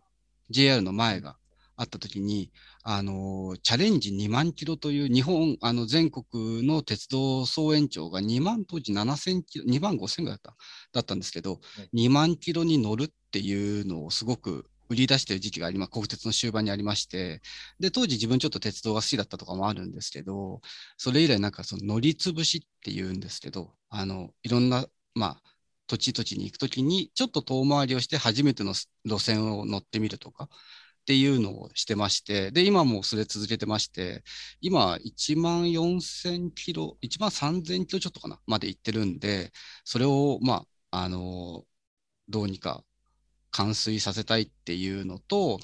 [0.48, 1.36] JR の前が
[1.78, 2.50] あったときに、
[2.82, 10.56] あのチャレンジ2万キロという日本、あの全国の鉄道総延長が2万、当時7000キロ、2万5000ぐらいだった
[10.92, 11.60] だったんですけど、
[11.92, 17.40] 2万キロに乗るっていうのをすごく売り出してる時期があります、国鉄の終盤にありまして、
[17.78, 20.60] で、当時自分ちょっと鉄道が好きだったとかもあるんですけど、
[20.96, 25.42] それ以来なんかその乗りつぶしっていうんですけど、あの、いろんな、まあ、
[25.86, 30.48] 土地土地に行くときに、ちょっと遠回りをして初めての路線を乗ってみるとか
[31.08, 34.22] っていうのをしてまして、で、今もそれ続けてまして、
[34.60, 39.50] 今1万4000キロ、1万3000キロちょっとかな、まで行ってるんで、
[39.84, 41.64] それを、まあ、あの、
[42.28, 42.84] どうにか
[43.52, 45.60] 完遂させたいっていうのと、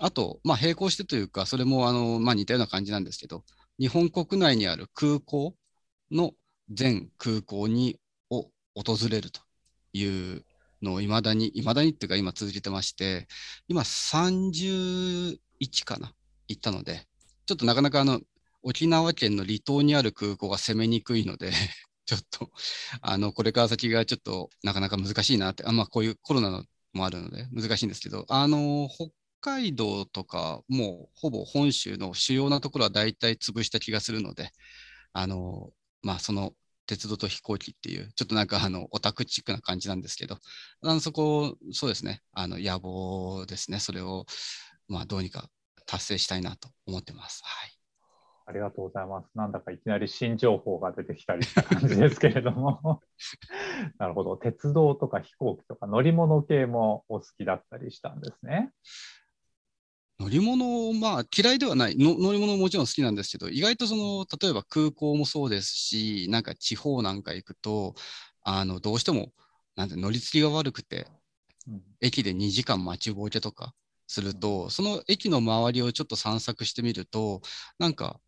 [0.00, 3.44] あと、まあ、並行してというか、それもあの、まあ、似たような感じなんですけど、
[3.78, 5.54] 日本国内にある空港
[6.10, 6.32] の
[6.70, 9.42] 全空港にを訪れると
[9.92, 10.45] いう
[10.82, 13.26] のいまだに、いまだにっていうか今続けてまして、
[13.68, 16.12] 今31かな、
[16.48, 17.06] 行ったので、
[17.46, 18.20] ちょっとなかなかあの、
[18.62, 21.52] 沖縄県の離島にある空港が攻めにくいので、
[22.06, 22.50] ちょっと、
[23.00, 29.10] あの、これから先がちょっとなかなか難しいなって、あまあ、こういうコロナのもあるので難しいんですけど、あの、北
[29.40, 34.50] 海道とか、もうほぼ本州の主要なところは大体潰した気がするので、
[35.12, 35.70] あの、
[36.02, 36.52] まあ、その
[36.86, 40.36] 鉄道と飛行機っていう、ちょっとなんかあの、オタクチックな感じなんですけど、
[40.82, 44.26] あのそこ、そうですね、あの、野望ですね、それを、
[44.88, 45.48] まあ、どうにか
[45.86, 47.42] 達成したいなと思ってます。
[47.44, 47.76] はい。
[48.48, 49.28] ありがとうございます。
[49.34, 53.00] なんだかいきなり新情報が出てきたりした感じですけれども。
[53.98, 54.36] なるほど。
[54.36, 58.70] 鉄道とか飛行機とか乗り物系もお好きだったりしたんですね。
[60.18, 62.18] 乗り物、まあ嫌いではないの。
[62.18, 67.94] 乗り物ももちろん好きなんですけど、意外とその、例えば空港もそうですし、なんか地方なんか行くと、
[68.42, 69.32] あの、どうしても、
[69.76, 71.06] なんて乗り継ぎが悪くて、
[71.68, 73.74] うん駅で2時間待ちぼうけとか
[74.06, 77.42] すると、その駅の周りをちょっと散策してみると、
[77.78, 78.20] なんか、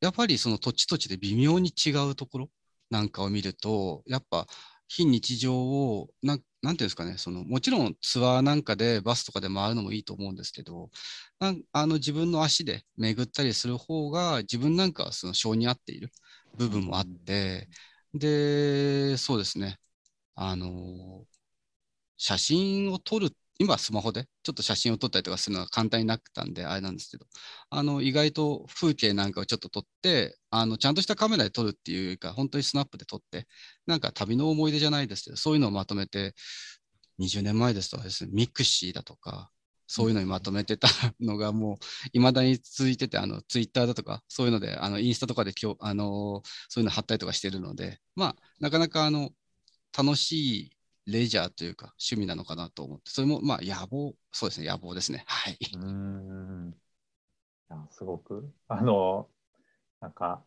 [0.00, 2.50] やっぱりその土地土地で微妙に違うところ
[2.90, 4.46] なんかを見ると、やっぱ
[4.88, 10.90] 非日常を、なんなんていうんですかね、そのもちろんツアーなんかでバスとかで回るのもいいと思うんですけど、
[11.72, 16.10] あの自分の足で巡ったりする方が自分なんかはその性に合っている
[16.56, 17.68] 部分もあって、
[18.14, 19.78] で、そうですね、
[20.36, 21.26] あの、
[22.16, 23.30] 写真を撮るっ、
[23.62, 27.26] 今スマホでちょっと写真を撮ったりとかするのが簡単になったんであれなんですけど
[27.70, 33.46] あの意外と風景なんかをちょっと撮ってあのちゃんとしたカメラで撮るっていうか本当にスナップで撮って
[33.86, 36.34] なんか旅の思い出じゃないですけどそういうのをまとめて
[37.20, 39.50] 20年前ですとですね mixi だとか
[39.86, 40.88] そういうのにまとめてた
[41.20, 41.76] のがもう
[42.12, 49.30] いまだに続いててあのツイッターだとかそういうのであのインスタとかで今日あのそういうの貼ったりとかしてるのでまあなかなかあの
[49.96, 50.76] 楽しい
[51.06, 55.24] レジャーというか趣味なのかなと思って、それもまあ野望、そうですね、野望ですね。
[55.26, 55.58] はい。
[55.74, 56.74] うーん。
[57.90, 59.28] すごく、あの、
[60.00, 60.42] なんか、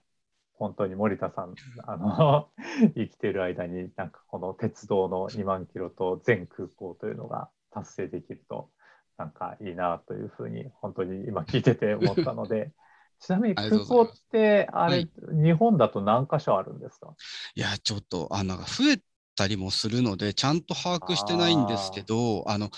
[0.54, 2.50] 本当に森田さん、あの、
[2.96, 8.72] 生きている間に、なんかこの鉄道の2万キロと全空港というのが達成できると、
[9.18, 12.72] なんかいいなというふうに、本当に今聞いてて思ったので、
[13.20, 15.10] ちなみに空港って、あれ、はい。
[15.44, 17.16] 日本だと何箇所あるんですか？
[17.56, 19.02] いや、ちょっと、あなんか増え
[19.36, 22.72] たりもするので、ちゃんと把握してないんですけど、あの、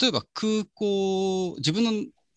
[0.00, 1.92] 例えば空港、自分の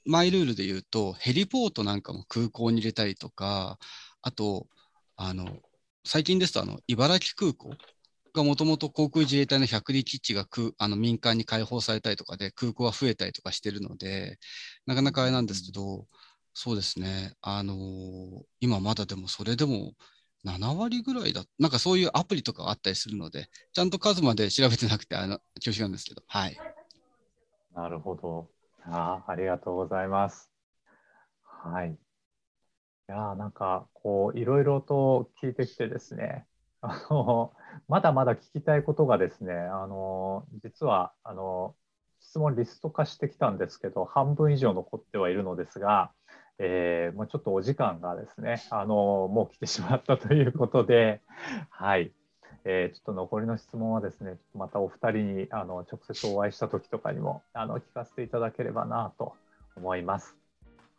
[0.06, 3.78] マイルールで言うと、ヘリポートなんかも空港に入れたりとか、
[4.22, 4.68] あと、
[5.16, 5.60] あの、
[6.06, 7.76] 最近ですと、あの、茨城空港
[8.34, 14.38] がもともと航空自衛隊の百里基地が空あの民間に開放されたりとかで、空港が増えたりとかしてるので、
[14.86, 16.08] なかなかあれなんですけど、
[16.60, 17.76] そうですね、あの
[18.60, 19.94] 今まだでもそれでも
[20.48, 26.58] 7割ぐらいだ、なんかそういうアプリとかあったりするので、ちゃんと数まで調べてなくて、あの、恐縮なんですけど、はい。
[27.76, 28.50] なるほど。
[28.86, 30.50] あありがとうございます。
[31.44, 31.92] はい。
[33.10, 36.46] いやなんかこういろいろと聞いてきてですね、
[36.82, 37.54] あの
[37.88, 41.76] まだまだ聞きたいことがですね、あの実はあの
[42.20, 46.12] 質問リスト化してきたんですけど、半分以上残ってはいるのですが、
[46.60, 51.22] えーもうちょっとお時間がですね、あのもう来てしまったということで、
[51.70, 52.12] はい。
[52.66, 59.34] えーちょっと残りの質問はですね、またお二人にあの直接お会いした時とかにもあの聞かせていただければなと
[59.76, 60.36] 思います。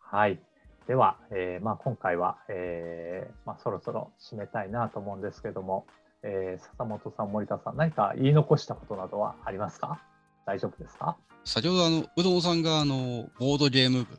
[0.00, 0.40] はい。
[0.86, 5.86] では、えーまあ、今回は、えーまあ、そろそろ締めたいなと思うんですけども、
[6.22, 10.00] えー笹本さん、森田さん、何か言い残したことなどはありますか？
[10.46, 11.18] 大丈夫ですか？
[11.44, 14.18] 先ほど、あの、うどんさんが、あの、ボードゲーム部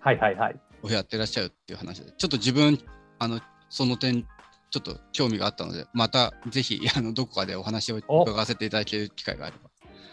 [0.00, 0.60] はいはいはい。
[0.82, 2.78] をやってらっしゃるっていう話で、ちょっと自分、
[3.18, 4.22] あの、その点、
[4.70, 9.70] ちょっと興味があったので、またぜひ、あの、どこかでお話を伺わせていただける機会があれば。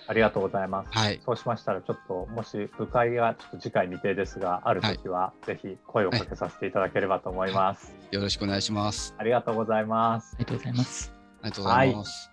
[0.10, 0.90] ありがとうございます。
[0.92, 1.22] はい。
[1.26, 7.94] そうしましたら、ちょっともし部会がちょっと次回未定ですが、あるときは、ぜひ声をかけさせていただければと思います。
[8.12, 9.14] よろしくお願いします。
[9.18, 10.36] ありがとうございます。
[10.36, 11.14] ありがとうございます。
[11.42, 12.32] ありがとうございます。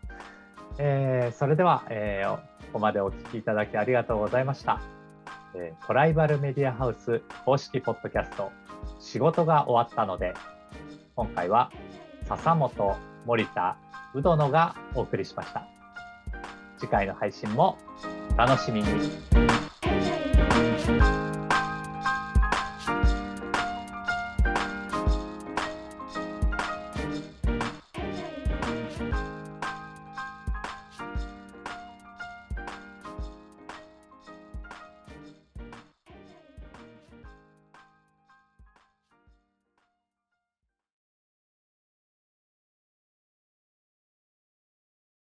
[0.79, 4.81] えーそれでは、えーここまでお聞きいただきありがとうございました、
[5.57, 8.51] えートライバルメディアハウス公式ポッドキャスト
[8.99, 10.35] 仕事が終わったので
[11.17, 11.71] 今回は
[12.27, 12.97] 笹本
[13.27, 13.77] 森田
[14.15, 15.67] うどのがお送りしました。
[16.79, 17.79] 次回の配信も
[18.35, 19.74] お楽しみに。